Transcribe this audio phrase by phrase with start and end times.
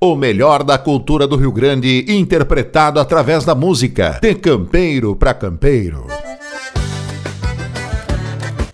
[0.00, 4.20] O melhor da cultura do Rio Grande, interpretado através da música.
[4.22, 6.06] De campeiro para campeiro.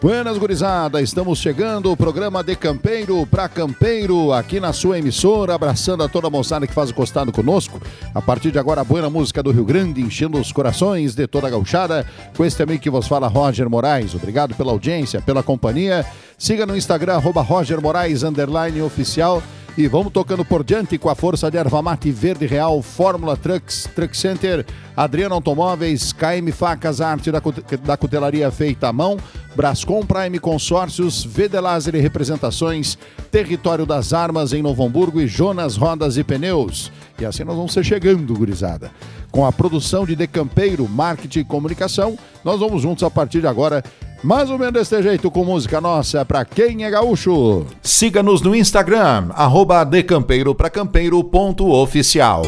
[0.03, 6.03] Buenas gurizada, estamos chegando o programa de campeiro para campeiro aqui na sua emissora, abraçando
[6.03, 7.81] a toda a moçada que faz o costado conosco.
[8.15, 11.47] A partir de agora, a boa música do Rio Grande, enchendo os corações de toda
[11.47, 12.05] a gauchada.
[12.37, 14.15] Com este amigo que vos fala, Roger Moraes.
[14.15, 16.05] Obrigado pela audiência, pela companhia.
[16.37, 19.43] Siga no Instagram, arroba Roger Moraes, underline oficial.
[19.77, 24.17] E vamos tocando por diante com a força de Ervamate Verde Real, Fórmula Trucks, Truck
[24.17, 24.65] Center,
[24.97, 27.43] Adriano Automóveis, KM Facas, arte da,
[27.83, 29.17] da cutelaria feita à mão,
[29.57, 32.97] Brascom Prime Consórcios, VD Laser e Representações,
[33.33, 36.93] Território das Armas em Novo Hamburgo e Jonas Rodas e Pneus.
[37.19, 38.93] E assim nós vamos ser chegando, gurizada.
[39.33, 43.83] Com a produção de Decampeiro, Marketing e Comunicação, nós vamos juntos a partir de agora
[44.25, 47.67] mais ou menos desse jeito com música nossa pra quem é gaúcho.
[47.83, 52.43] Siga-nos no Instagram, arroba decampeiro pra campeiro ponto oficial.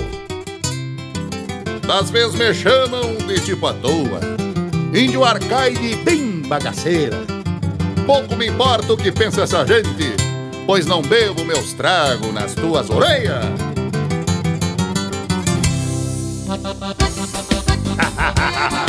[1.87, 4.21] Das vezes me chamam de tipo à toa,
[4.93, 7.18] índio arcaide bem bagaceira.
[8.07, 10.16] Pouco me importa o que pensa essa gente,
[10.66, 13.45] pois não bebo meus tragos nas tuas orelhas.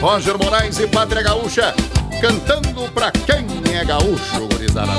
[0.00, 1.74] Roger Moraes e Pátria Gaúcha,
[2.20, 4.92] cantando pra quem é gaúcho, gurizada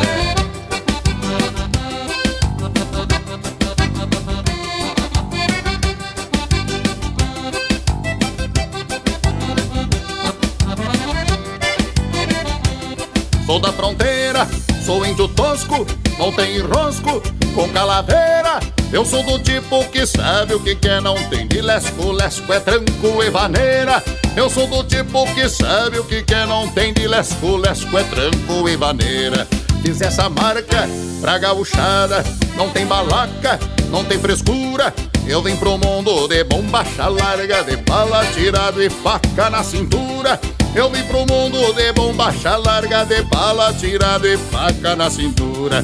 [13.45, 14.47] Sou da fronteira,
[14.83, 15.85] sou índio tosco,
[16.17, 17.21] não tem enrosco,
[17.53, 18.59] com calaveira.
[18.91, 22.59] Eu sou do tipo que sabe o que quer, não tem de lesco, lesco é
[22.59, 24.03] tranco e vaneira.
[24.35, 28.03] Eu sou do tipo que sabe o que quer, não tem de lesco, lesco é
[28.03, 29.47] tranco e vaneira.
[29.81, 30.89] Fiz essa marca
[31.21, 32.21] pra gauchada,
[32.57, 33.57] não tem balaca,
[33.89, 34.93] não tem frescura.
[35.25, 40.39] Eu vim pro mundo de bombacha larga, de bala tirado e faca na cintura.
[40.75, 45.83] Eu vim pro mundo de bombacha larga, de bala tirado e faca na cintura.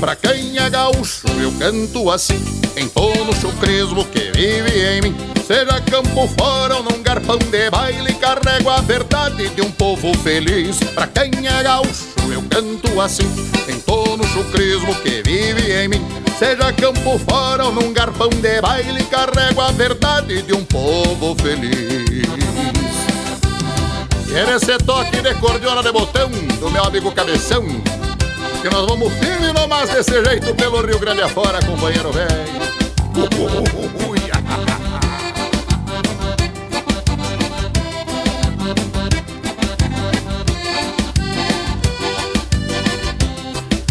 [0.00, 2.40] Pra quem é gaúcho, eu canto assim,
[2.76, 5.16] entono o chucrismo que vive em mim.
[5.44, 10.78] Seja campo fora ou num garpão de baile, carrego a verdade de um povo feliz.
[10.94, 13.28] Pra quem é gaúcho, eu canto assim,
[13.68, 16.06] entono o chucrismo que vive em mim.
[16.38, 22.28] Seja campo fora ou num garpão de baile, carrego a verdade de um povo feliz.
[24.28, 27.64] E esse toque de cordiona de botão do meu amigo Cabeção
[28.68, 32.28] que nós vamos firme nomás desse jeito pelo Rio Grande afora, companheiro velho.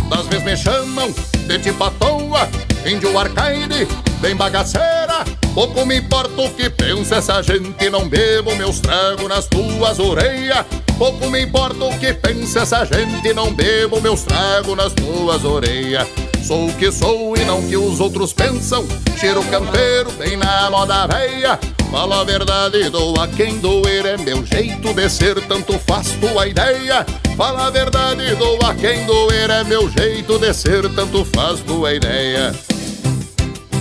[0.09, 1.13] Das vezes me chamam
[1.47, 2.47] de tipo à toa,
[2.85, 3.87] índio arcaide,
[4.19, 5.25] bem bagaceira.
[5.53, 10.66] Pouco me importa o que pensa essa gente, não bebo meus tragos nas tuas orelhas.
[10.97, 16.07] Pouco me importa o que pensa essa gente, não bebo meus tragos nas tuas orelhas.
[16.44, 18.85] Sou o que sou e não o que os outros pensam.
[19.19, 21.59] Cheiro campeiro, bem na moda véia.
[21.91, 27.05] Fala a verdade, doa quem doer, é meu jeito de ser, tanto faz tua ideia.
[27.35, 32.53] Fala a verdade, doa quem doer, é meu jeito de ser, tanto faz tua ideia.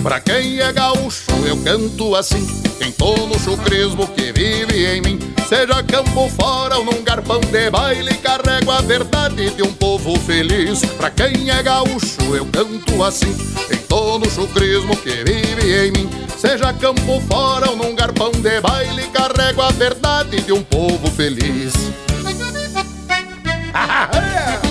[0.03, 2.45] Pra quem é gaúcho, eu canto assim.
[2.77, 5.19] Quem tô no chucrismo que vive em mim.
[5.47, 10.81] Seja campo fora ou num garpão de baile, carrego a verdade de um povo feliz.
[10.97, 13.33] Pra quem é gaúcho, eu canto assim.
[13.67, 16.09] Quem tô no chucrismo que vive em mim.
[16.37, 21.73] Seja campo fora ou num garpão de baile, carrego a verdade de um povo feliz.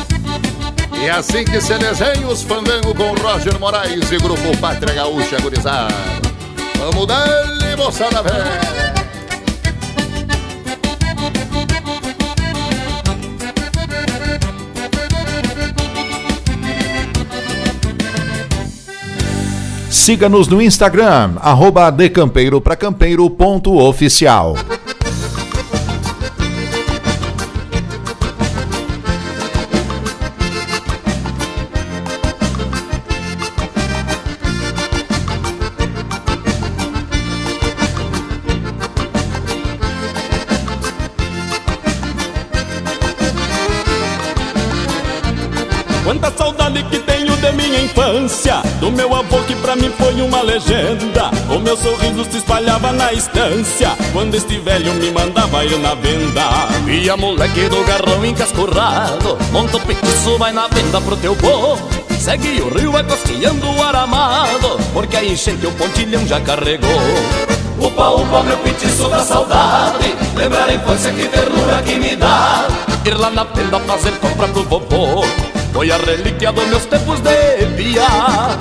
[1.00, 5.38] E é assim que se desenha os fandango com Roger Moraes e Grupo Pátria Gaúcha
[5.40, 5.94] Gurizada.
[6.78, 8.76] Vamos dar-lhe, moçada velha!
[19.90, 21.90] Siga-nos no Instagram, arroba
[46.52, 48.62] decampeiro.campeiro.oficial.
[48.80, 51.30] Do meu avô que pra mim foi uma legenda.
[51.50, 53.90] O meu sorriso se espalhava na estância.
[54.12, 56.42] Quando este velho me mandava ir na venda.
[56.86, 59.36] E a moleque do garrão encascurrado.
[59.50, 61.88] Monta o petiço, vai na venda pro teu povo
[62.18, 66.90] Segue o rio, vai costeando o aramado Porque a enchente o pontilhão já carregou.
[67.78, 70.14] Upa, upa, meu petiço da saudade.
[70.34, 72.66] Lembrar a infância, que ternura que me dá.
[73.04, 75.24] Ir lá na venda fazer compra pro vovô
[75.76, 78.58] Foi a relíquia dos meus tempos de piar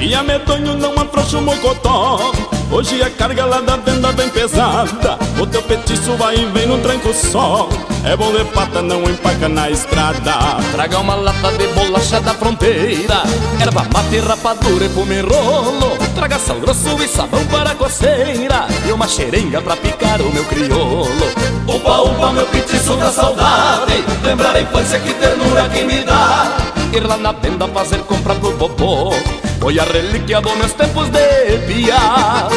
[0.00, 5.18] E a medonho não afrouxa o mocotó Hoje a carga lá da venda vem pesada.
[5.40, 7.68] O teu petiço vai e vem no tranco só.
[8.04, 10.32] É bom de pata, não empaca na estrada.
[10.70, 13.22] Traga uma lata de bolacha da fronteira.
[13.60, 18.68] Erva mate, rapadura e pumirolo Traga sal grosso e sabão para a coceira.
[18.86, 21.26] E uma xerenga pra picar o meu crioulo.
[21.66, 24.04] Upa, upa, meu petiço da saudade.
[24.22, 26.70] Lembrar a infância, que ternura que me dá.
[26.92, 29.14] Ir lá na venda fazer compra pro vovô
[29.60, 32.48] Foi a relíquia dos meus tempos de piar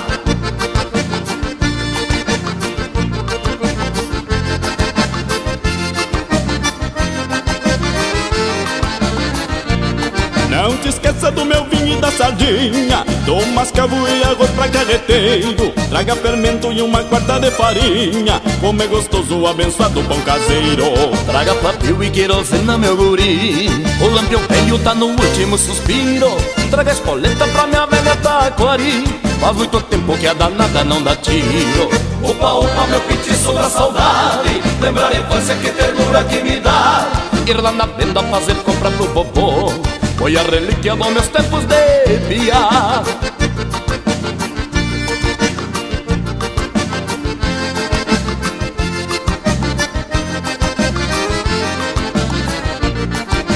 [10.63, 13.03] Não te esqueça do meu vinho e da sardinha.
[13.25, 18.41] Do mascavo e arroz pra carreteiro Traga fermento e uma quarta de farinha.
[18.61, 20.85] Como é gostoso abençoado pão caseiro.
[21.25, 23.67] Traga papel e querosena, meu guri.
[23.99, 26.31] O lampião velho tá no último suspiro.
[26.71, 29.03] Traga espoleta pra minha velha taquari
[29.41, 31.89] Faz muito tempo que a danada não dá tiro.
[32.23, 34.61] Upa, upa, meu petiço da saudade.
[34.79, 37.05] Lembrar a infância, que ternura que me dá.
[37.45, 39.92] Ir lá na venda fazer compra pro vovô
[40.23, 43.03] Foi a relíquia dos meus tempos de piar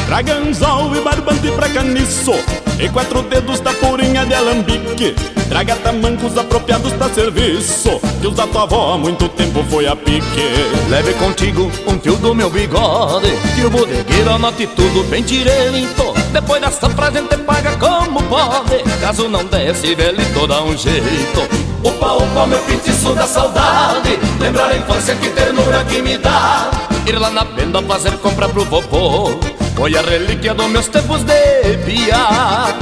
[0.07, 2.33] Traga anzol e barbante pra caniço
[2.77, 5.15] E quatro dedos da purinha de alambique.
[5.47, 9.95] Traga tamancos apropriados pra serviço Que os da tua avó há muito tempo foi a
[9.95, 10.51] pique.
[10.89, 16.61] Leve contigo um fio do meu bigode Que o bodegueiro anote tudo bem direito Depois
[16.61, 18.83] dessa frase a gente paga como pode.
[19.01, 21.41] Caso não desse, velho, dá um jeito.
[21.83, 24.19] Upa, upa, meu petiço da saudade.
[24.39, 26.69] Lembrar a infância, que ternura que me dá.
[27.07, 29.31] Ir lá na venda fazer compra pro vovô.
[29.75, 32.77] Foi a relíquia dos meus tempos de piar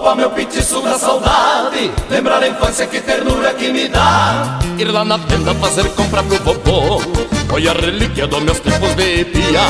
[0.00, 1.92] Upa, meu petiço da saudade.
[2.08, 4.58] Lembrar a infância, que ternura que me dá.
[4.78, 7.02] Ir lá na venda fazer compra pro vovô.
[7.50, 9.68] Foi a relíquia dos meus tempos de piar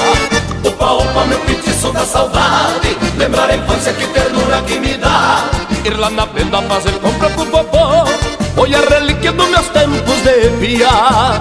[0.64, 2.96] Upa, upa, meu petiço da saudade.
[3.18, 5.50] Lembrar a infância, que ternura que me dá.
[5.84, 8.06] Ir lá na venda fazer compra pro vovô.
[8.54, 11.40] Foi a relíquia dos meus tempos de piar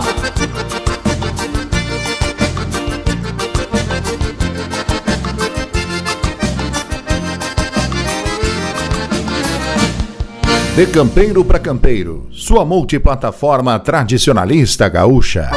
[10.75, 15.49] De campeiro para campeiro, sua multiplataforma tradicionalista gaúcha.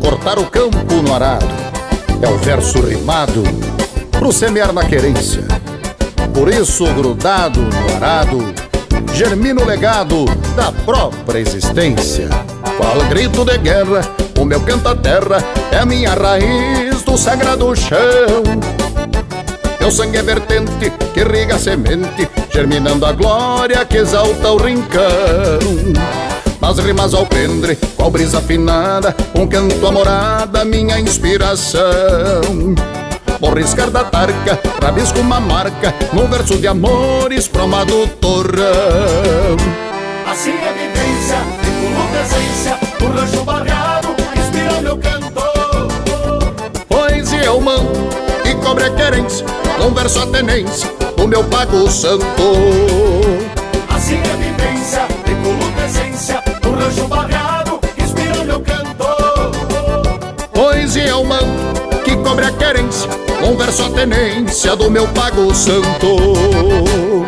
[0.00, 1.46] Cortar o campo no arado
[2.20, 3.42] é o verso rimado
[4.10, 5.42] pro semear na querência.
[6.34, 8.38] Por isso, grudado no arado,
[9.14, 12.28] germina o legado da própria existência.
[12.76, 14.02] Qual grito de guerra,
[14.52, 18.42] meu canta-terra é a minha raiz do sagrado chão.
[19.80, 25.58] Meu sangue é vertente que irriga a semente, germinando a glória que exalta o rincão.
[26.60, 31.82] Nas rimas ao pendre, qual brisa afinada, um canto amorada, minha inspiração.
[33.40, 39.56] Vou riscar da tarca, rabisco uma marca, num verso de amores proma do torrão.
[40.30, 41.38] Assim é vivência,
[41.96, 43.81] com presença O rancho barreado,
[48.72, 49.46] e cobre a querência,
[49.78, 52.24] num verso a tenência do meu pago santo.
[53.88, 55.06] Assim é a vivência,
[55.42, 59.06] com presença O rancho barreado, inspira meu canto
[60.52, 63.08] Poesia eu mando que cobre a querência,
[63.40, 67.26] num verso a tenência do meu pago santo.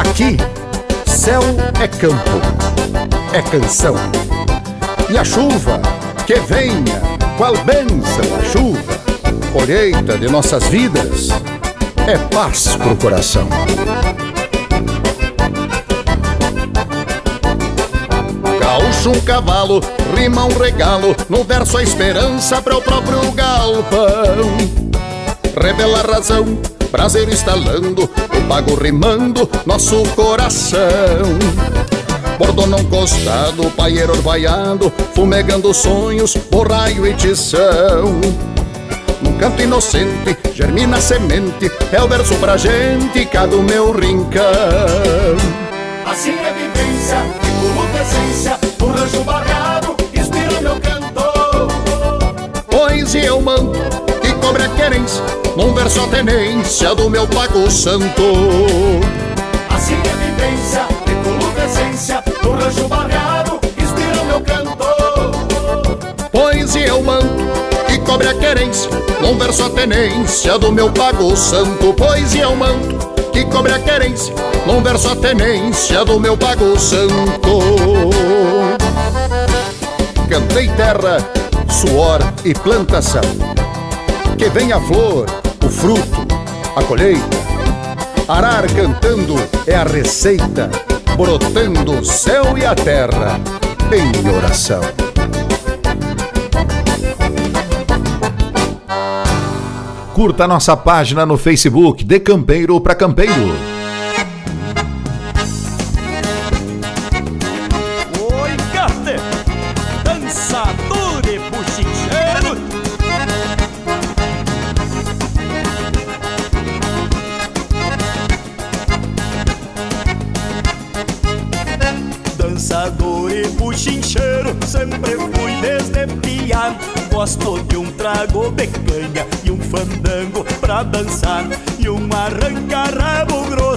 [0.00, 0.38] Aqui,
[1.06, 1.42] céu
[1.80, 2.40] é campo,
[3.32, 3.94] é canção.
[5.10, 5.80] E a chuva
[6.26, 7.00] que venha,
[7.36, 9.01] qual bênção a chuva,
[9.52, 11.28] colheita de nossas vidas,
[12.06, 13.48] é paz pro coração.
[19.02, 19.80] puxa um cavalo,
[20.16, 24.56] rima um regalo, no verso a esperança para o próprio galpão.
[25.60, 26.56] Revela a razão,
[26.90, 30.78] prazer instalando, o pago rimando, nosso coração.
[32.38, 38.20] Bordono costado, paieiro orvaiado, fumegando sonhos, borraio e tição.
[39.22, 44.42] Num canto inocente, germina a semente, é o verso pra gente, cá do meu rincão.
[46.04, 51.68] Assim é vivência, e como presença, o rancho barrado, inspira meu cantor.
[52.68, 53.78] Pois eu mando
[54.20, 55.22] que cobre a querência,
[55.56, 58.22] num verso a tenência do meu pago santo.
[59.70, 63.11] Assim é vivência, e como presença, o rancho barrado,
[68.12, 68.90] cobre a querência,
[69.38, 71.94] verso a tenência do meu pago santo.
[71.94, 72.98] Pois eu mando
[73.32, 74.34] que cobre a querência,
[74.82, 77.60] verso a tenência do meu pago santo.
[80.28, 81.26] Cantei terra,
[81.70, 83.22] suor e plantação.
[84.36, 85.24] Que venha a flor,
[85.64, 86.26] o fruto,
[86.76, 87.22] a colheita.
[88.28, 90.70] Arar cantando é a receita,
[91.16, 93.40] brotando o céu e a terra
[93.90, 94.82] em oração.
[100.14, 103.81] Curta nossa página no Facebook, De Campeiro para Campeiro.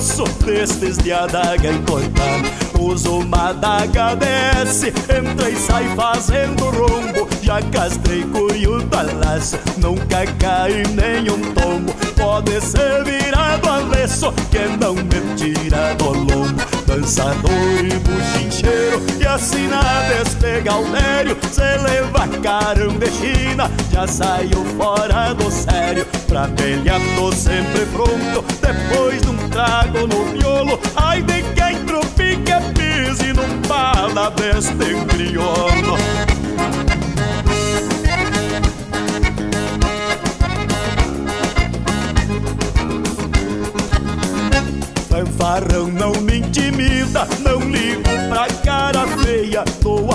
[0.05, 2.49] Grosso destes de adaga encortada.
[2.79, 7.27] Uso uma adaga desce, entra e sai fazendo rombo.
[7.41, 11.93] Já castrei curio do laço, nunca cai nenhum tombo.
[12.15, 16.65] Pode ser virado avesso, que não me tira do lombo.
[16.85, 21.35] Dançador e buchincheiro, e assina deste gaudério.
[21.51, 22.15] Se leva
[22.99, 26.05] de China, já saiu fora do sério.
[26.27, 29.34] Pra pelear tô sempre pronto, depois de um
[29.65, 30.79] trago no miolo.
[30.95, 34.31] Ai de quem trupica, pise num bala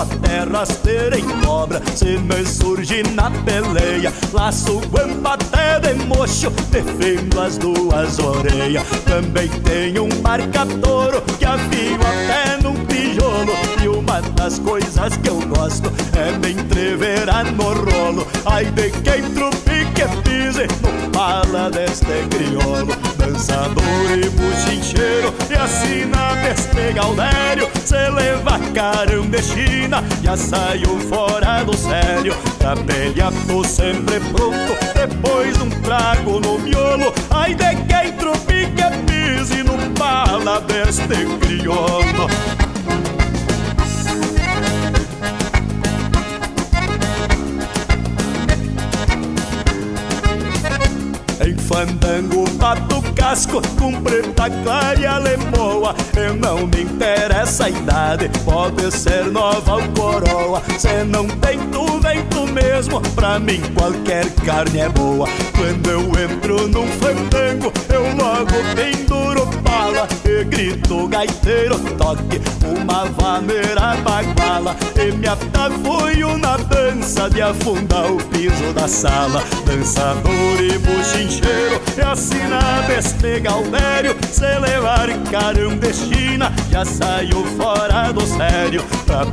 [0.01, 4.13] a terra em cobra, se me surge na peleia.
[4.33, 8.87] Laço guampa até de mocho, defendo as duas orelhas.
[9.05, 13.53] Também tenho um marca-touro que afio até num tijolo.
[13.83, 18.27] E uma das coisas que eu gosto é me entreverar no rolo.
[18.47, 22.97] Ai de quem trupique pise no pala deste crioulo.
[23.19, 28.59] Dançador e buchincheiro E assina deste gaudério Se leva
[29.43, 32.35] China Já saiu fora do sério.
[32.59, 37.13] Pra pelear tô sempre pronto Depois de um trago no miolo.
[37.31, 42.29] Ai de quem trupique pise no bala deste crioulo
[51.71, 58.91] fandango bato casco com preta clara e alemoa Eu não me interessa a idade, pode
[58.91, 60.63] ser nova ou coroa.
[60.77, 65.29] Se não tem tu, vem tu mesmo, pra mim qualquer carne é boa.
[65.57, 73.97] Quando eu entro num fandango, eu logo penduro bala E grito gaiteiro toque, uma vaneira
[74.03, 79.43] baguala E me atafoio na dança de afundar o piso da sala.
[79.67, 81.60] Dançador e buchincheiro
[82.01, 85.11] é assinado este gaudério Se levar
[85.93, 88.83] China Já saiu fora do sério.
[89.05, 89.25] Pra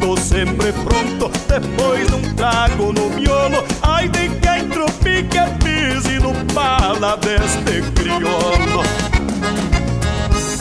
[0.00, 3.64] tô sempre pronto Depois de um trago no miolo.
[3.82, 8.82] Ai de quem tropique pise no bala deste crioulo.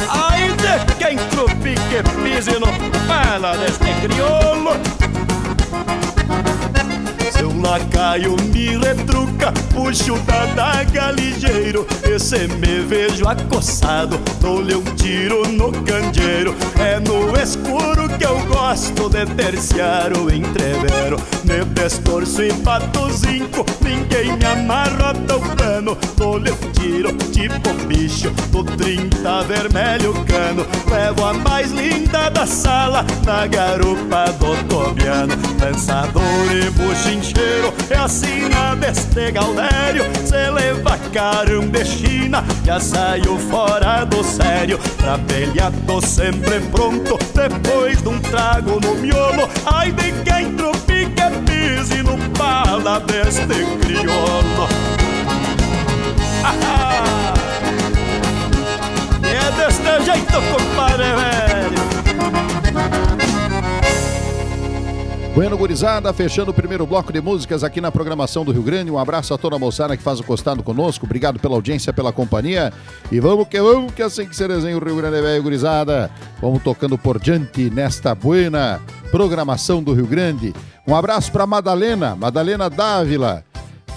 [0.10, 2.68] Ai de quem tropique pise no
[3.08, 4.46] bala deste crioulo
[7.56, 11.88] Seu lacaio me retruca, puxo da daga ligeiro.
[12.04, 16.56] E se me vejo acossado, dou-lhe um tiro no candeeiro.
[16.78, 21.18] É no escuro que eu gosto de terciar o entrevero.
[21.44, 25.98] Me destorço e bato zinco, ninguém me amarrota o plano.
[26.18, 30.66] Dou-lhe um tiro, tipo bicho, do 30 vermelho cano.
[30.90, 35.36] Levo a mais linda da sala, na garupa do Tobiano.
[35.60, 37.45] Dançador e buchincheiro,
[37.90, 40.04] é assim na deste Galdério.
[40.25, 44.80] Se leva caramba de China, já saiu fora do sério.
[44.98, 49.50] Pra pelear tô sempre pronto, depois de um trago no miolo.
[49.66, 53.46] Ai de quem tropica pise no pala deste
[53.82, 54.68] crioulo.
[59.24, 61.95] e é deste jeito, compadre velho.
[65.36, 68.89] Bueno Gurizada, fechando o primeiro bloco de músicas aqui na programação do Rio Grande.
[68.89, 71.06] Um abraço a toda a moçada que faz o costado conosco.
[71.06, 72.72] Obrigado pela audiência, pela companhia.
[73.12, 76.10] E vamos que vamos, que assim que se desenha o Rio Grande Velho Gurizada.
[76.42, 78.80] Vamos tocando por diante nesta buena
[79.12, 80.54] programação do Rio Grande.
[80.88, 83.44] Um abraço para Madalena, Madalena Dávila,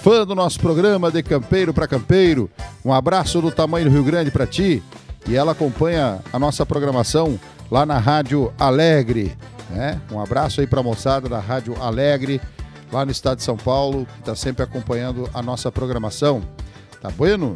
[0.01, 2.49] fã do nosso programa de Campeiro para Campeiro.
[2.83, 4.83] Um abraço do tamanho do Rio Grande para ti.
[5.25, 7.39] E ela acompanha a nossa programação
[7.71, 9.37] lá na Rádio Alegre.
[9.69, 9.99] Né?
[10.11, 12.41] Um abraço aí para a moçada da Rádio Alegre,
[12.91, 16.41] lá no estado de São Paulo, que está sempre acompanhando a nossa programação.
[17.01, 17.55] Tá bueno?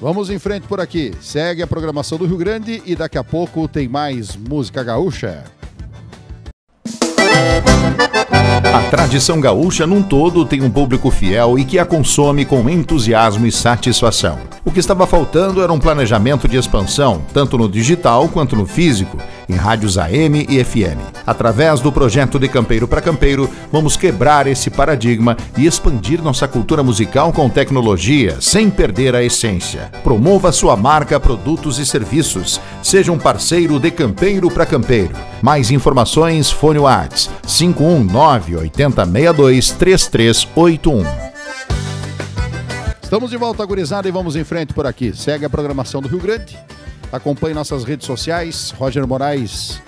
[0.00, 1.12] Vamos em frente por aqui.
[1.20, 5.44] Segue a programação do Rio Grande e daqui a pouco tem mais música gaúcha.
[8.74, 13.46] A tradição gaúcha num todo tem um público fiel e que a consome com entusiasmo
[13.46, 14.38] e satisfação.
[14.76, 19.16] Que estava faltando era um planejamento de expansão, tanto no digital quanto no físico,
[19.48, 21.00] em rádios AM e FM.
[21.26, 26.82] Através do projeto de Campeiro para Campeiro, vamos quebrar esse paradigma e expandir nossa cultura
[26.82, 29.90] musical com tecnologia, sem perder a essência.
[30.04, 32.60] Promova sua marca, produtos e serviços.
[32.82, 35.14] Seja um parceiro de Campeiro para Campeiro.
[35.40, 41.25] Mais informações, fone Whats 519 8062 3381.
[43.06, 45.16] Estamos de volta, gurizada, e vamos em frente por aqui.
[45.16, 46.58] Segue a programação do Rio Grande.
[47.12, 49.80] Acompanhe nossas redes sociais, Roger Moraes,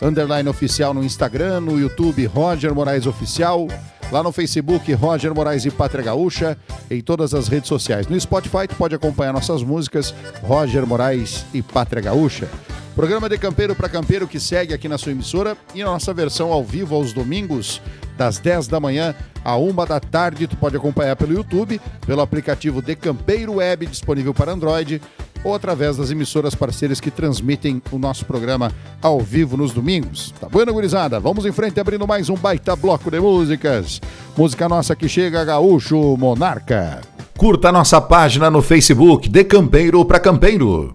[0.00, 3.68] underline oficial no Instagram, no YouTube, Roger Moraes Oficial,
[4.10, 6.56] lá no Facebook, Roger Moraes e Pátria Gaúcha,
[6.90, 8.06] em todas as redes sociais.
[8.06, 12.48] No Spotify, tu pode acompanhar nossas músicas, Roger Moraes e Pátria Gaúcha.
[12.94, 16.62] Programa de Campeiro para Campeiro que segue aqui na sua emissora e nossa versão ao
[16.62, 17.80] vivo aos domingos,
[18.18, 20.46] das 10 da manhã à 1 da tarde.
[20.46, 25.00] Tu pode acompanhar pelo YouTube, pelo aplicativo de Campeiro Web disponível para Android
[25.42, 30.32] ou através das emissoras parceiras que transmitem o nosso programa ao vivo nos domingos.
[30.38, 31.18] Tá bueno, gurizada?
[31.18, 34.00] Vamos em frente abrindo mais um baita bloco de músicas.
[34.36, 37.00] Música nossa que chega, Gaúcho Monarca.
[37.36, 40.94] Curta nossa página no Facebook de Campeiro para Campeiro.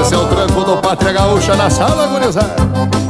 [0.00, 3.01] Esse é o tranco do Pátria Gaúcha na sala, gurizada.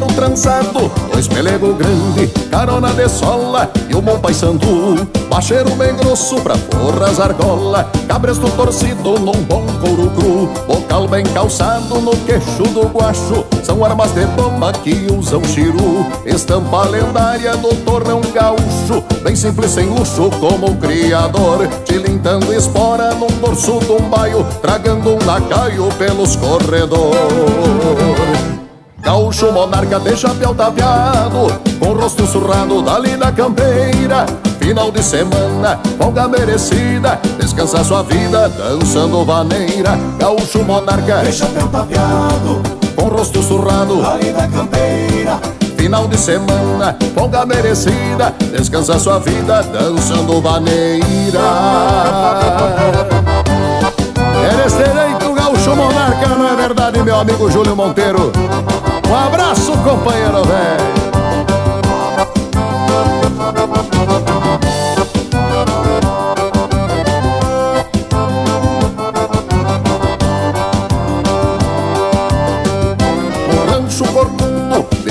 [0.00, 5.06] Apero trançado, dois pelego grande, carona de sola e o bom pai sandu.
[5.28, 10.48] Bacheiro bem grosso pra forras argola, cabresto torcido num bom couro cru.
[10.66, 16.06] Bocal bem calçado no queixo do guacho, são armas de bomba que usam chiru.
[16.24, 21.68] Estampa lendária do torrão gaúcho, bem simples sem luxo como o criador.
[21.84, 28.29] Tilintando espora num dorso um baio, tragando um lacaio pelos corredores.
[29.10, 31.48] Gaúcho monarca de chapéu tapeado
[31.80, 34.24] Com rosto surrado dali da campeira
[34.60, 42.62] Final de semana, folga merecida Descansa sua vida dançando vaneira Gaúcho monarca De chapéu tapeado,
[42.94, 45.40] com rosto surrado ali da campeira.
[45.76, 51.40] Final de semana, folga merecida Descansa sua vida dançando vaneira
[54.52, 58.30] Eres direito, gaúcho monarca, não é verdade, meu amigo Júlio Monteiro?
[59.10, 61.00] Um abraço, companheiro velho.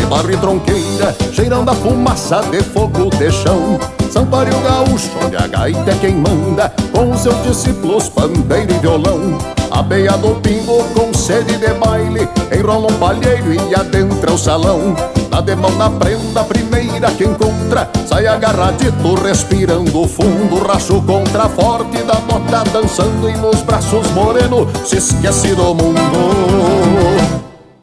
[0.10, 3.78] Barro e tronqueira, cheirando a fumaça de fogo de chão.
[4.10, 9.59] Sampaio gaúcho, onde a gaita é quem manda, com seus discípulos, pandeiro e violão.
[9.90, 12.30] Beia do pingo com sede de baile.
[12.56, 14.96] Enrola um palheiro e adentra o salão.
[15.32, 20.64] Dá de mão na prenda, primeira que encontra Sai agarradito, respirando fundo.
[20.68, 27.19] Racho contra forte da bota Dançando e nos braços moreno Se esquece do mundo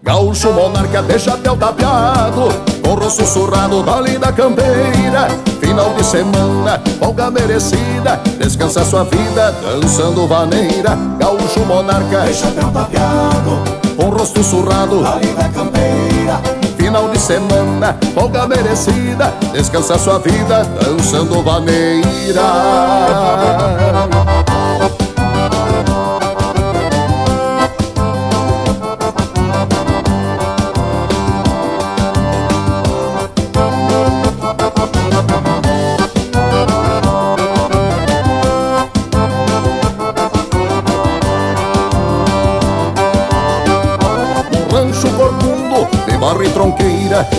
[0.07, 2.49] Gaúcho monarca de chapéu tapeado
[2.81, 5.27] Com rosto sussurrado dali da campeira.
[5.61, 10.97] Final de semana, folga merecida Descansa sua vida dançando vaneira.
[11.19, 13.65] Gaúcho monarca de chapéu tapeado
[13.97, 16.41] Com rosto sussurrado dali da campeira.
[16.77, 22.43] Final de semana, folga merecida Descansa sua vida dançando vaneira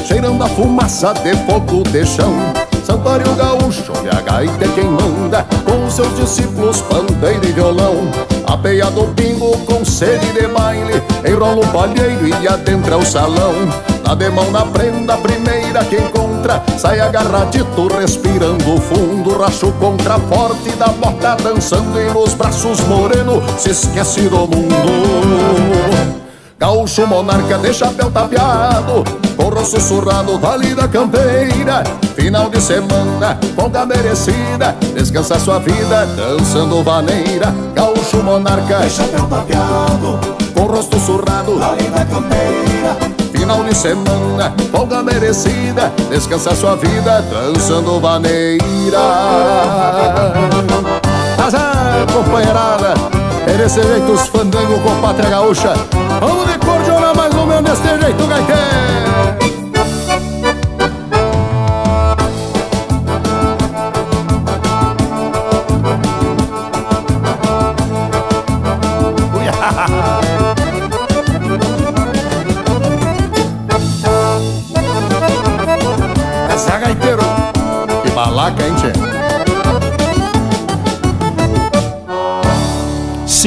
[0.06, 2.34] cheirando a fumaça de fogo de chão.
[2.86, 7.96] Santuário gaúcho, e a gaita é quem manda, com seus discípulos pandeiro e violão.
[8.48, 13.54] Apeia do pingo com sede de baile, enrola um palheiro e adentra o salão.
[14.06, 20.70] Dá de mão na prenda, primeira que encontra, sai agarradito, respirando fundo, racho contra forte
[20.78, 26.17] da bota, dançando e nos braços moreno, se esquece do mundo.
[26.60, 29.04] Gaúcho monarca de chapéu tapeado
[29.36, 31.84] Corro sussurrado dali da campeira
[32.16, 37.54] Final de semana, folga merecida Descansa sua vida dançando vaneira.
[37.76, 40.20] Gaúcho monarca de chapéu tapeado
[40.56, 42.98] Com rosto surrado dali da campeira
[43.32, 48.98] Final de semana, folga merecida Descansa sua vida dançando vaneira.
[51.38, 53.17] Azar, companheirada
[53.48, 55.74] é desse jeito os fandango com pátria gaúcha.
[56.20, 56.60] Vamos de
[57.16, 59.47] mais ou menos desse jeito, gaiteiro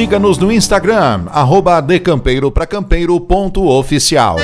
[0.01, 4.37] Siga-nos no Instagram, arroba decampeiro.oficial.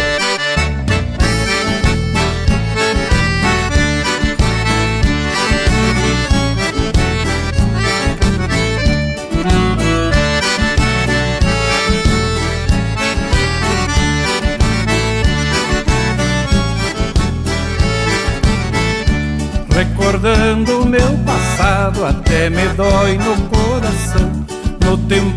[19.72, 23.67] Recordando meu passado, até me dói no coração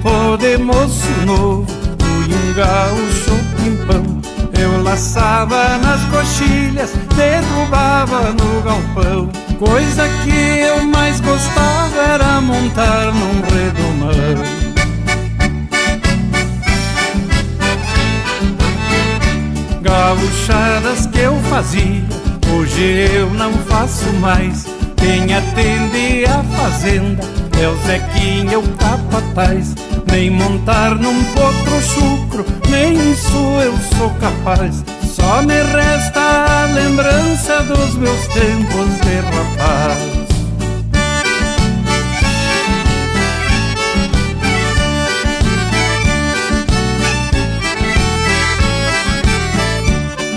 [0.01, 1.67] tempo de moço novo,
[1.99, 4.21] fui um gaúcho pimpão.
[4.59, 9.31] Eu laçava nas coxilhas, derrubava no galpão.
[9.59, 14.71] Coisa que eu mais gostava era montar num redomão.
[19.83, 22.05] Gaúchadas que eu fazia,
[22.55, 24.67] hoje eu não faço mais.
[24.97, 27.23] Quem atende a fazenda
[27.59, 29.75] é o Zequinha, o capataz
[30.11, 34.85] Nem montar num potro chucro Nem isso eu sou capaz.
[35.05, 40.21] Só me resta a lembrança dos meus tempos de rapaz.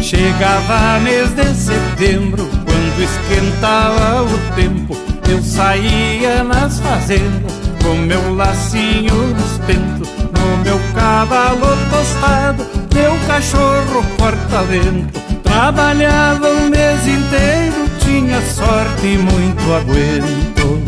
[0.01, 4.95] Chegava mês de setembro, quando esquentava o tempo
[5.27, 15.22] eu saía nas fazendas com meu lacinho nos no meu cavalo tostado, meu cachorro corta-vento.
[15.43, 20.82] Trabalhava o mês inteiro, tinha sorte e muito aguento.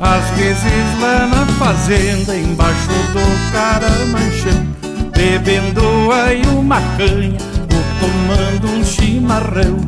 [0.00, 4.66] Às vezes lá na fazenda, embaixo do caramanchão,
[5.16, 7.38] bebendo aí uma canha
[8.00, 9.78] tomando um chimarrão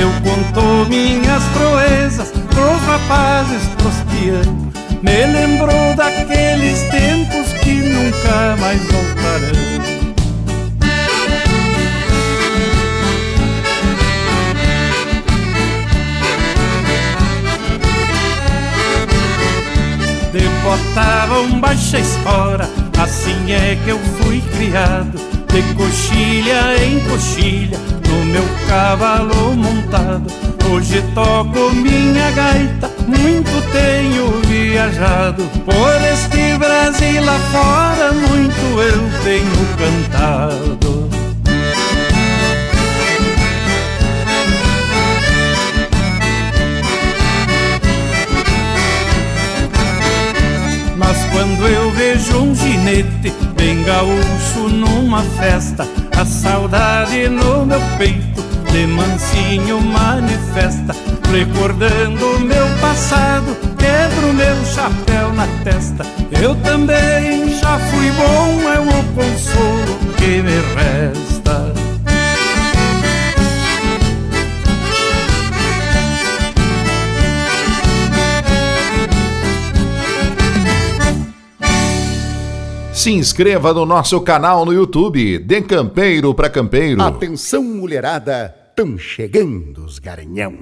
[0.00, 4.72] Eu conto minhas proezas pros rapazes, pros pianos.
[5.02, 9.60] Me lembrou daqueles tempos que nunca mais voltarão.
[20.32, 22.66] Debotava um baixa espora,
[22.98, 25.20] assim é que eu fui criado.
[25.52, 27.78] De coxilha em coxilha,
[28.10, 30.26] no meu cavalo montado.
[30.70, 35.44] Hoje toco minha gaita, muito tenho viajado.
[35.64, 40.99] por este Brasil lá fora, muito eu tenho cantado.
[55.20, 60.94] Numa festa, a saudade no meu peito de mansinho manifesta,
[61.30, 66.04] recordando meu passado, quebro meu chapéu na testa.
[66.40, 71.29] Eu também já fui bom, é o consolo que me resta.
[83.00, 87.00] Se inscreva no nosso canal no YouTube, De Campeiro para Campeiro.
[87.00, 90.58] Atenção, mulherada, tão chegando os garanhão.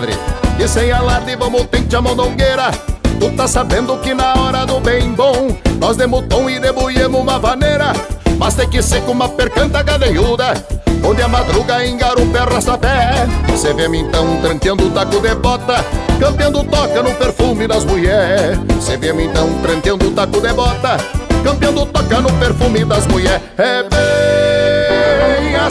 [0.00, 0.14] Compadre
[0.58, 2.70] E sem alarde vamos tente a mondongueira.
[3.18, 7.38] Tu tá sabendo que na hora do bem bom Nós demos tom e debuiemos uma
[7.38, 7.92] vaneira.
[8.38, 10.54] Mas tem que ser com uma percanta gadeiuda
[11.02, 13.56] Onde a madruga engarupa e pé.
[13.56, 15.84] Cê vê-me então tranqueando o taco de bota
[16.18, 18.58] Campeando toca no perfume das mulher.
[18.80, 20.96] Cê vê-me então tranqueando o taco de bota
[21.42, 23.40] Campeando toca no perfume das mulher.
[23.56, 24.19] É bem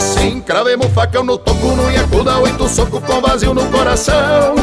[0.00, 4.54] assim Cravemos facão no toco, no iacuda Oito soco com vazio no coração.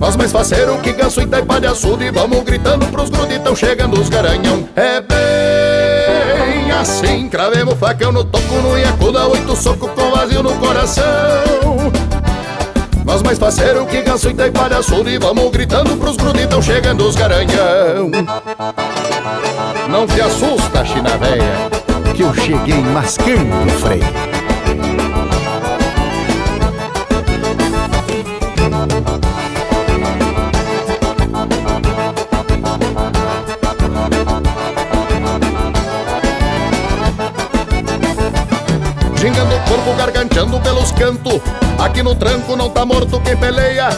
[0.00, 4.08] Nós mais faceiro que ganso e taipa de açude Vamos gritando pros gruditão chegando os
[4.08, 4.66] garanhão.
[4.74, 11.04] É bem assim Cravemos facão no toco, no iacuda Oito soco com vazio no coração.
[13.04, 17.14] Nós mais faceiro que ganso e taipa de açude Vamos gritando pros gruditão chegando os
[17.14, 18.10] garanhão.
[19.88, 21.83] Não te assusta, china véia
[22.14, 24.04] Que eu cheguei mascando o freio.
[39.16, 41.40] Gingando o corpo, garganteando pelos cantos.
[41.78, 43.88] Aqui no tranco não tá morto quem peleia.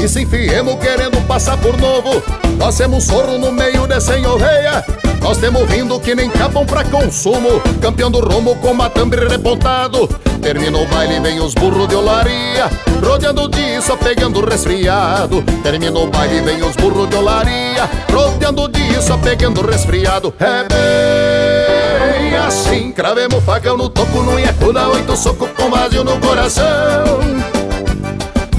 [0.00, 2.22] E se enfiemos querendo passar por novo
[2.58, 4.84] Nós temos sorro no meio de sem oveia
[5.24, 7.58] Nós temos vindo que nem capam pra consumo.
[7.80, 10.06] Campeão do rumo com matambre repontado.
[10.42, 12.70] Termina o baile, vem os burros de olaria.
[13.02, 15.42] Rodeando de só pegando resfriado.
[15.62, 17.88] Termina o baile, vem os burros de olaria.
[18.12, 20.34] Rodeando de só pegando resfriado.
[20.38, 26.64] É bem assim Cravemos facão no topo, no iacuda Oito soco com vazio no coração.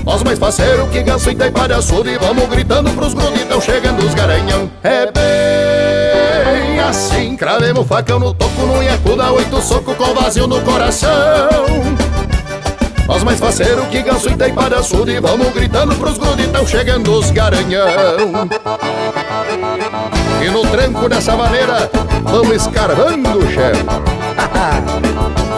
[0.03, 4.15] Nós mais faceiro que ganso e taipa de açude Vamos gritando pros gruditão chegando os
[4.15, 4.71] garanhão.
[4.83, 5.64] É bem
[6.87, 11.09] assim Cravemos facão no toco, no iacuda Oito soco com vazio no coração.
[13.07, 17.31] Nós mais faceiro que ganso e taipa de açude Vamos gritando pros gruditão chegando os
[17.31, 17.87] garanhão.
[20.43, 21.89] E no tranco dessa maneira
[22.23, 23.71] Vamos escarvando o chão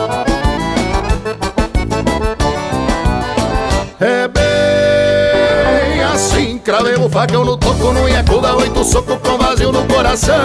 [6.67, 10.35] assim Cravemos facão no toco, no iacuda Oito soco com vazio no coração.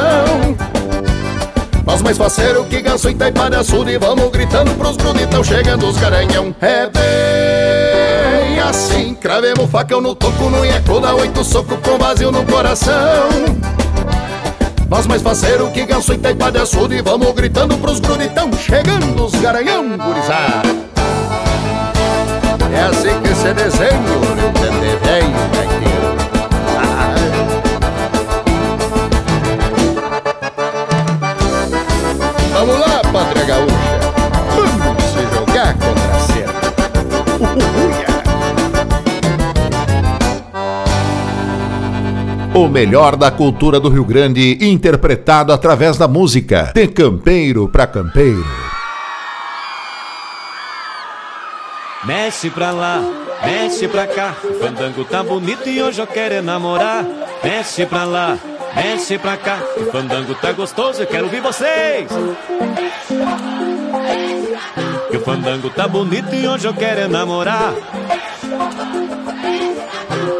[1.85, 5.99] Nós mais faceiro que ganso e taipa de açude Vamos gritando pros gruditão chegando os
[5.99, 6.55] garanhão.
[6.61, 13.29] É bem assim Cravemos facão no toco, no iacuda Oito soco com vazio no coração.
[14.89, 19.35] Nós mais faceiro que ganso e taipa de açude Vamos gritando pros gruditão chegando os
[19.35, 20.93] garanhão, gurizada.
[22.75, 25.62] É assim que se desenha o Rio Grande
[42.55, 46.71] O melhor da cultura do Rio Grande, interpretado através da música.
[46.75, 48.45] De campeiro para campeiro.
[52.05, 53.03] Mexe pra lá,
[53.43, 54.37] mexe pra cá.
[54.45, 57.07] O fandango tá bonito e hoje eu quero namorar.
[57.43, 58.37] Mexe pra lá,
[58.77, 59.59] mexe pra cá.
[59.79, 62.07] O fandango tá gostoso, eu quero ouvir vocês.
[65.25, 67.73] Fandango tá bonito e hoje eu quero namorar.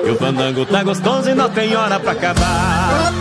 [0.05, 3.13] Que o fandango tá gostoso e não tem hora pra acabar.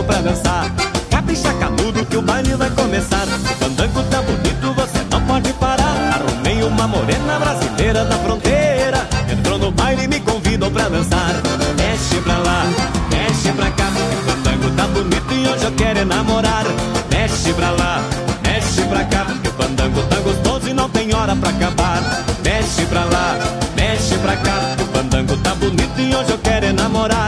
[0.00, 0.70] Convidou pra dançar.
[1.10, 3.24] Capricha canudo que o baile vai começar.
[3.24, 6.14] O fandango tá bonito, você não pode parar.
[6.14, 9.08] Arrumei uma morena brasileira da fronteira.
[9.30, 11.34] Entrou no baile e me convidou pra dançar.
[11.76, 12.64] Mexe pra lá,
[13.10, 13.88] mexe pra cá.
[13.88, 16.64] O fandango tá bonito e hoje eu quero namorar
[17.10, 18.02] Mexe pra lá,
[18.42, 19.26] mexe pra cá.
[19.44, 22.02] O fandango tá gostoso e não tem hora pra acabar.
[22.44, 23.38] Mexe pra lá,
[23.76, 24.76] mexe pra cá.
[24.80, 27.19] O fandango tá bonito e hoje eu quero namorar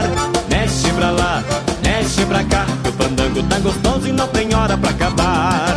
[3.33, 5.75] Que o fandango tá gostoso e não tem hora pra acabar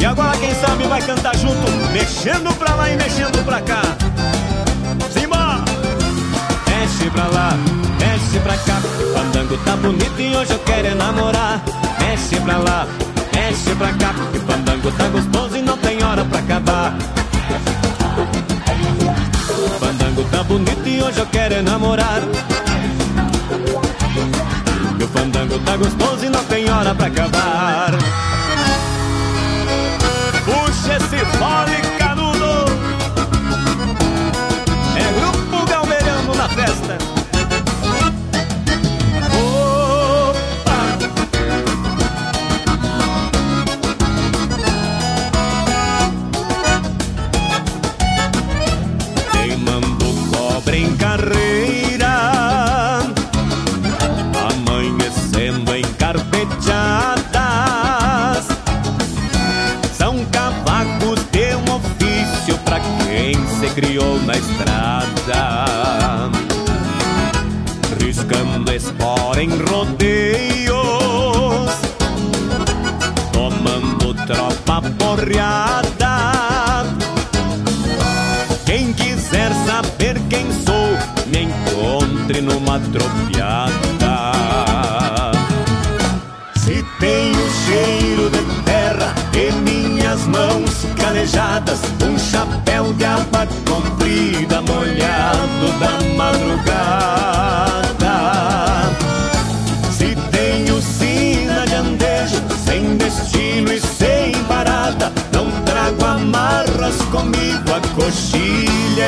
[0.00, 3.82] E agora quem sabe vai cantar junto, mexendo pra lá e mexendo pra cá.
[5.12, 5.64] Simba!
[6.66, 7.56] Mexe pra lá,
[8.00, 8.82] mexe pra cá.
[9.14, 11.62] Fandango tá bonito e hoje eu quero é namorar.
[12.12, 12.86] Mexe pra lá,
[13.34, 14.12] mexe pra cá.
[14.30, 16.94] Que fandango tá gostoso e não tem hora pra acabar.
[19.48, 22.20] O fandango tá bonito e hoje eu quero é namorar.
[24.98, 28.31] Que o tá gostoso e não tem hora pra acabar.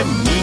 [0.04, 0.33] Coxilha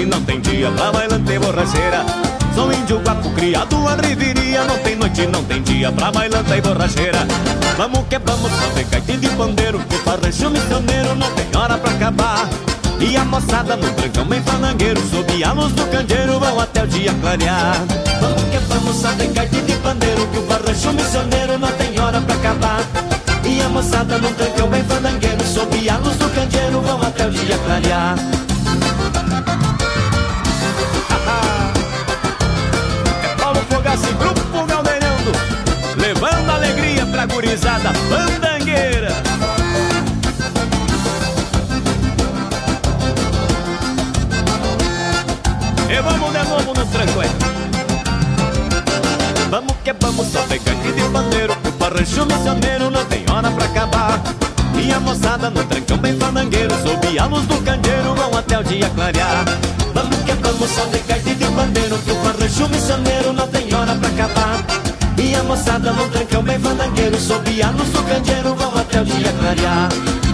[0.00, 2.04] noite, não tem dia pra bailante borracheira.
[2.54, 6.60] Sou índio guapo criado a riveria Não tem noite, não tem dia pra bailante e
[6.60, 7.26] borracheira.
[7.76, 12.48] Vamos que vamos, de gaita de pandeiro O farrancho missioneiro não tem hora pra acabar.
[12.98, 16.86] E a moçada no trancão bem fanangueiro Sob a luz do candeeiro vão até o
[16.86, 17.76] dia clarear.
[18.20, 22.34] Vamos que vamos, de gaita de pandeiro Que o farrancho missioneiro não tem hora pra
[22.34, 22.80] acabar.
[23.44, 27.30] E a moçada no trancão bem fanangueiro Sob a luz do candeeiro vão até o
[27.30, 28.39] dia clarear
[33.90, 35.32] Paulo Fogaça e Grupo Galdeirando
[35.96, 39.10] Levando alegria pra gurizada fandangueira
[45.88, 47.28] E vamos de novo no tranco, é.
[49.50, 53.64] Vamos que vamos, só pegar aqui de pandeiro O rancho missioneiro não tem hora pra
[53.64, 54.20] acabar.
[54.76, 58.62] E a moçada no trancão bem fandangueiro, sob a luz do candeeiro, vão até o
[58.64, 59.44] dia clarear.
[59.92, 60.86] Vamos que vamos, só
[61.30, 63.59] e de bandeiro, que o rancho missioneiro não tem
[64.20, 64.64] acabar.
[65.18, 69.04] E a moçada no trancão bem fandangueiro, sob a luz do candeeiro, vão até o
[69.04, 70.29] dia clarear.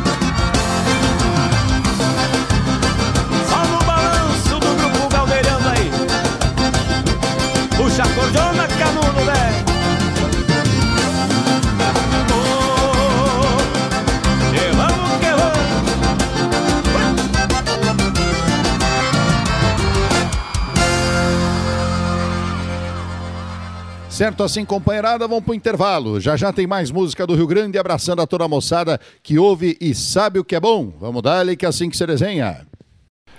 [24.17, 26.19] Certo assim, companheirada, vamos pro intervalo.
[26.19, 29.77] Já já tem mais música do Rio Grande, abraçando a toda a moçada que ouve
[29.79, 30.91] e sabe o que é bom.
[30.99, 32.67] Vamos dar-lhe que é assim que se desenha.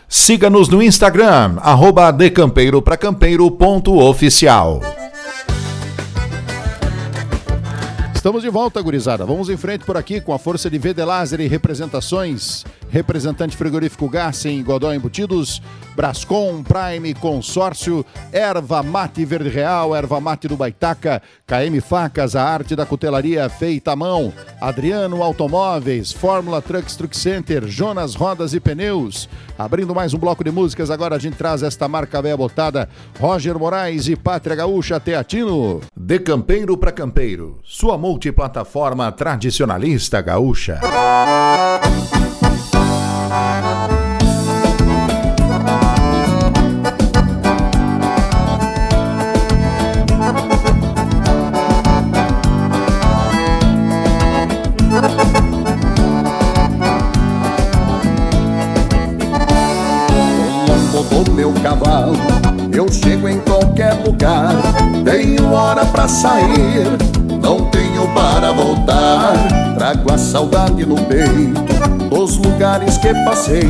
[0.07, 2.79] Siga-nos no Instagram, arroba decampeiro
[8.27, 9.25] Estamos de volta, gurizada.
[9.25, 12.65] Vamos em frente por aqui com a força de VD Laser e representações.
[12.89, 15.61] Representante frigorífico Gassen, Godó Embutidos,
[15.95, 22.75] Brascom, Prime, Consórcio, Erva Mate Verde Real, Erva Mate do Baitaca, KM Facas, a arte
[22.75, 29.27] da cutelaria feita à mão, Adriano Automóveis, Fórmula Trucks Truck Center, Jonas Rodas e Pneus.
[29.57, 32.87] Abrindo mais um bloco de músicas, agora a gente traz esta marca velha botada,
[33.19, 35.81] Roger Moraes e Pátria Gaúcha Teatino.
[35.95, 40.79] De campeiro pra campeiro, sua multiplataforma tradicionalista gaúcha.
[61.23, 62.15] do meu cavalo.
[62.73, 64.53] Eu chego em qualquer lugar,
[65.03, 66.85] tenho hora pra sair,
[68.37, 69.33] para voltar.
[69.75, 71.59] Trago a saudade no peito
[72.09, 73.69] dos lugares que passei,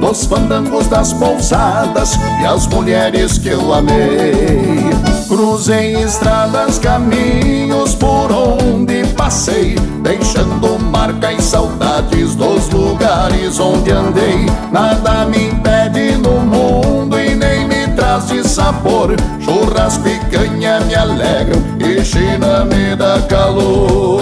[0.00, 4.90] dos fandangos das pousadas e as mulheres que eu amei.
[5.28, 14.46] Cruzei estradas, caminhos por onde passei, deixando marca e saudades dos lugares onde andei.
[14.72, 19.14] Nada me impede no mundo e nem me traz de sabor.
[19.40, 21.73] Churrasco e canha me alegram
[22.14, 24.20] China me dá calor.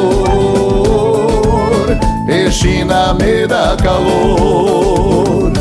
[2.27, 5.53] E China me dá calor.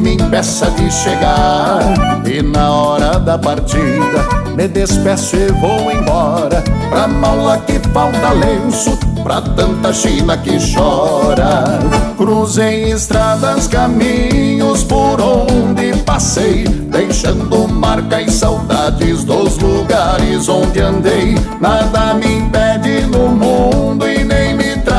[0.00, 1.80] Me impeça de chegar.
[2.24, 6.62] E na hora da partida, me despeço e vou embora.
[6.88, 11.78] Pra mala que falta lenço, pra tanta China que chora.
[12.16, 21.36] Cruzei estradas, caminhos por onde passei, deixando marca e saudades dos lugares onde andei.
[21.60, 24.39] Nada me impede no mundo e nem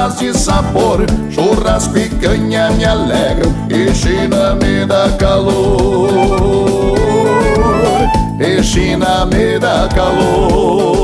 [0.02, 1.06] traz de sabor.
[1.30, 6.95] Churrasco e canha me alegram e China me dá calor.
[8.39, 11.01] E China me dá calor.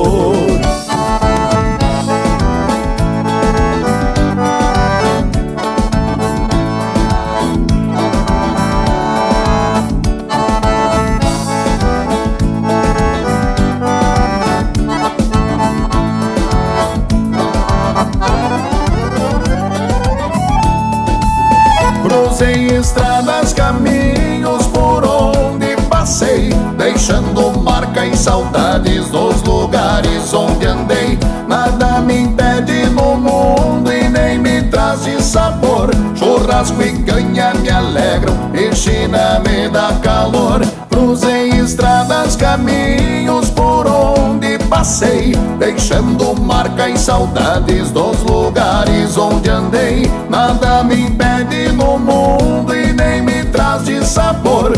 [29.10, 31.18] Dos lugares onde andei.
[31.48, 35.90] Nada me impede no mundo e nem me traz de sabor.
[36.16, 40.62] Churrasco e canha me alegram e China me dá calor.
[40.90, 50.12] Cruzei estradas, caminhos por onde passei, deixando marca e saudades dos lugares onde andei.
[50.30, 54.74] Nada me impede no mundo e nem me traz de sabor.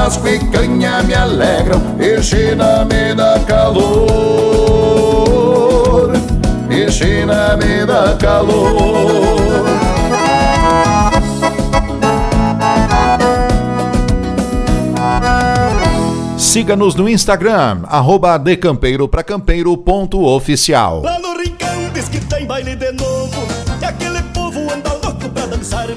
[0.00, 3.70] E canha me alegram e China me dá calor.
[6.70, 9.38] E China me dá calor.
[16.38, 19.06] Siga-nos no Instagram, arroba decampeiro.
[21.02, 23.46] Lá no rincão diz que tem baile de novo
[23.80, 25.88] E aquele povo anda louco pra dançar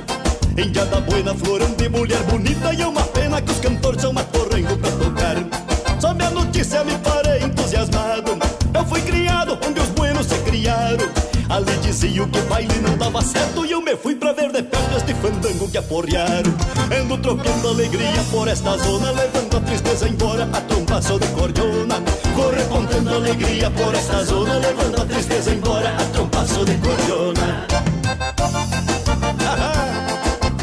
[0.58, 3.02] Indiada buena, florão de mulher bonita E uma
[3.34, 5.36] pena que os cantores são matorrengo pra tocar.
[6.00, 8.38] Sob a notícia me parei entusiasmado.
[8.74, 11.10] Eu fui criado onde os buenos se criaram.
[11.50, 14.64] Ali diziam que o baile não dava certo E eu me fui pra ver de
[14.64, 16.52] perto este fandango que aporrearam.
[17.00, 21.96] Ando trocando alegria por esta zona Levando a tristeza embora, a trompa só de cordiona.
[22.36, 27.68] Correspondendo alegria por esta zona Levando a tristeza embora, a trompa só de cordiona.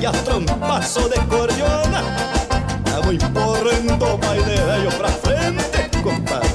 [0.01, 2.41] E a trompa só de cordiona
[3.01, 6.51] Tamo empurrando o baile velho pra frente, compadre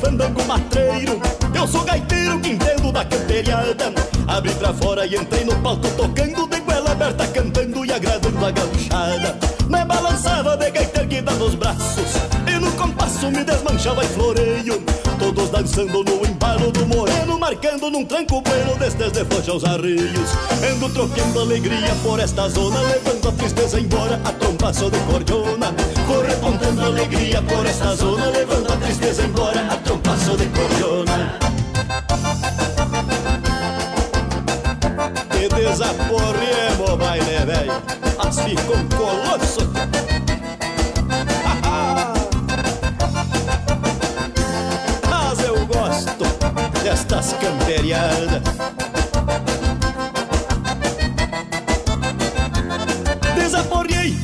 [0.00, 1.20] fandango matreiro
[1.54, 3.92] Eu sou gaiteiro que entendo da camperiada
[4.26, 8.50] Abri pra fora e entrei no palco tocando De goela aberta cantando e agradando a
[8.50, 9.38] gauchada.
[9.68, 12.29] Me balançava de gaita erguida nos braços
[13.20, 14.82] Compasso me desmanchava e floreio.
[15.18, 20.30] Todos dançando no embalo do moreno Marcando num tranco bueno destes de flocha aos arreios.
[20.72, 25.74] Ando trocando alegria por esta zona Levando a tristeza embora, a trompaço de cordiona.
[26.06, 31.38] Correspondendo alegria por esta zona Levando a tristeza embora, a trompaço de cordiona.
[35.30, 37.72] Que desaporremos, baile velho
[38.18, 40.09] As ficou um colosso
[47.20, 48.42] destas camperiadas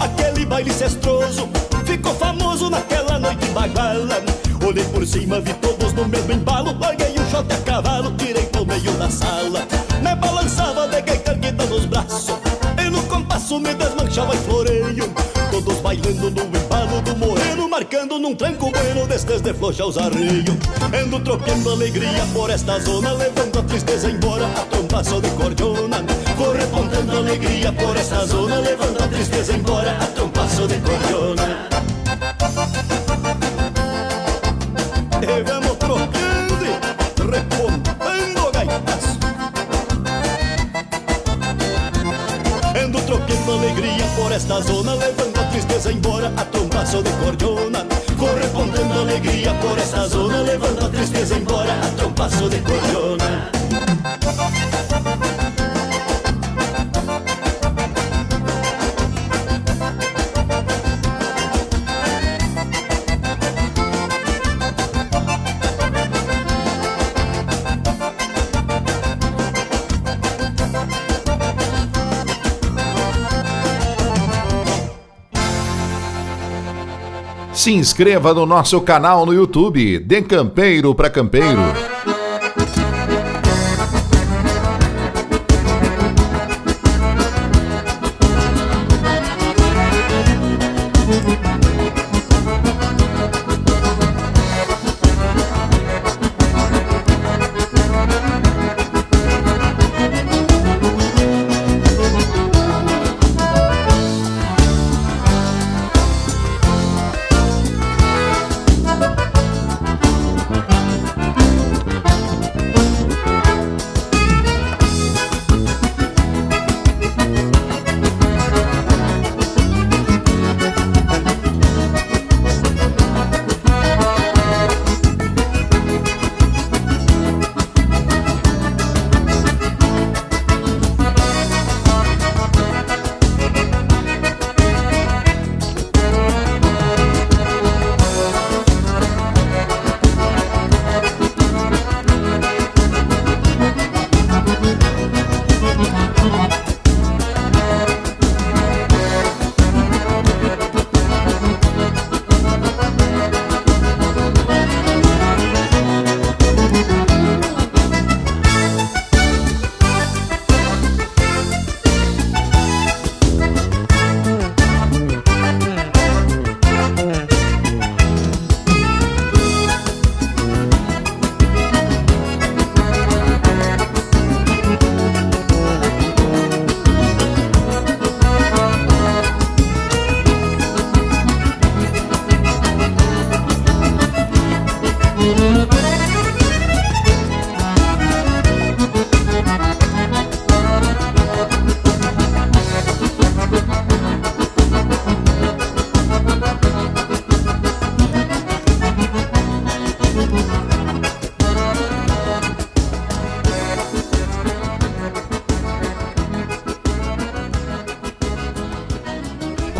[0.00, 1.48] aquele baile cestroso
[1.84, 4.22] Ficou famoso naquela noite baguala.
[4.66, 8.66] Olhei por cima, vi todos no mesmo embalo Larguei um shot a cavalo, tirei pro
[8.66, 9.66] meio da sala.
[10.02, 12.34] Me balançava de gaita erguida nos braços
[12.78, 15.14] E no compasso me desmanchava e floreio.
[15.50, 20.56] Todos bailando no embalo do moreno Marcando num tranco bueno destes de flocha os arreios
[21.02, 26.02] Ando trocando alegria por esta zona Levando a tristeza embora, a trompa só de cordiona
[26.36, 31.75] Correspondendo alegria por esta zona Levando a tristeza embora, a trompa só de cordiona
[43.46, 47.86] Trocando alegria por esta zona Levando a tristeza embora, a trompa só de cordiona.
[48.18, 53.50] Correspondendo alegria por esta zona Levando a tristeza embora, a trompa só de cordiona
[77.66, 82.15] Se inscreva no nosso canal no YouTube, De Campeiro para Campeiro.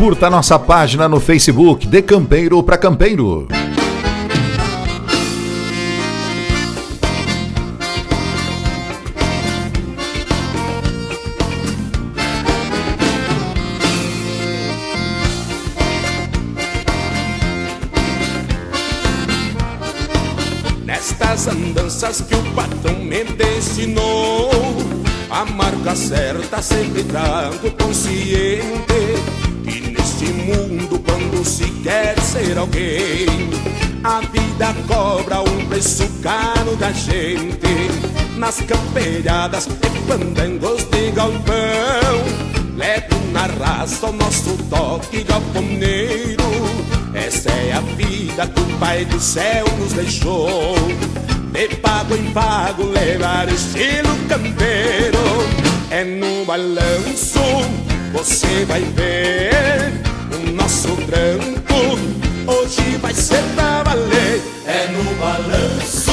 [0.07, 3.45] Curta nossa página no Facebook De Campeiro para Campeiro.
[37.09, 41.45] Gente Nas camperiadas e pandangos de galpão
[42.75, 46.47] Levo na raça o nosso toque galponeiro
[47.17, 50.75] essa é a vida que o Pai do Céu nos deixou.
[51.51, 55.17] De pago em pago levar estilo campeiro.
[55.89, 57.39] É no balanço
[58.13, 59.93] você vai ver
[60.31, 61.97] o nosso trampo.
[62.45, 64.41] Hoje vai ser pra valer.
[64.65, 66.06] É no balanço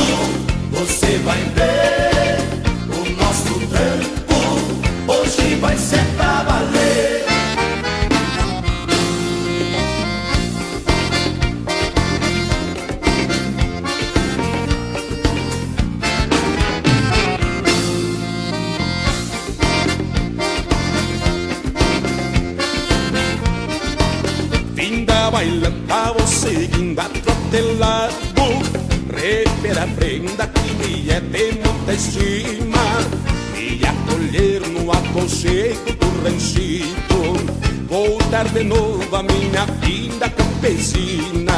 [39.83, 41.55] minha campesina.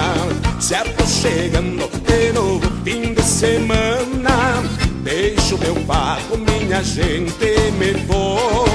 [0.61, 4.63] Se aproxegando de novo fim de semana.
[5.07, 8.67] Deixo meu pago, minha gente, me vou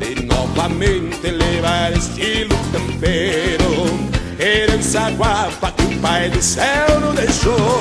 [0.00, 3.62] De novamente levar estilo campeiro
[4.40, 7.71] Herança guapa que o pai do céu nos deixou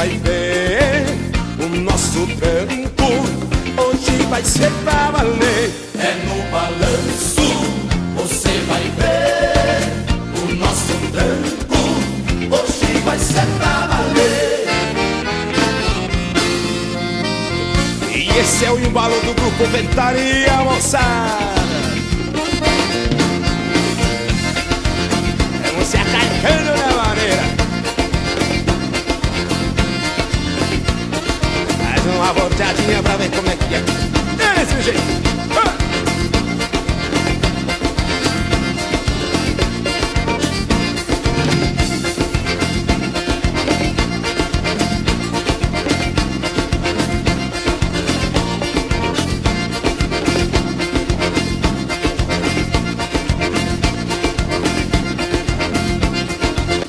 [0.00, 1.04] vai ver
[1.62, 3.04] o nosso trampo.
[3.76, 5.70] Hoje vai ser pra valer.
[5.98, 7.42] É no balanço,
[8.16, 9.82] você vai ver
[10.42, 11.76] o nosso trampo.
[12.50, 14.68] Hoje vai ser pra valer.
[18.10, 21.59] E esse é o embalo do grupo Ventaria, moçada.
[34.82, 35.00] Jeito.
[35.56, 35.76] Ah!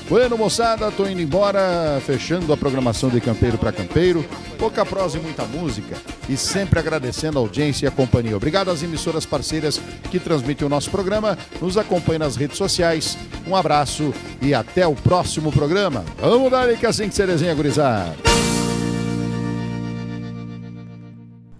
[0.07, 4.25] Bueno, moçada, tô indo embora, fechando a programação de Campeiro para Campeiro.
[4.57, 5.97] Pouca prosa e muita música.
[6.31, 8.37] E sempre agradecendo a audiência e a companhia.
[8.37, 11.37] Obrigado às emissoras parceiras que transmitem o nosso programa.
[11.61, 13.17] Nos acompanhem nas redes sociais.
[13.45, 16.05] Um abraço e até o próximo programa.
[16.17, 18.15] Vamos dar que assim que você desenha, gurizada.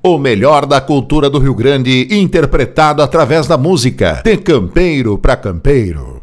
[0.02, 4.22] O melhor da cultura do Rio Grande interpretado através da música.
[4.24, 6.21] De campeiro para campeiro.